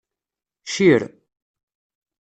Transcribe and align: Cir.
Cir. 0.73 1.01